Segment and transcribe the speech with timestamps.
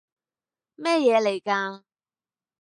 [0.77, 1.83] 乜嘢嚟㗎？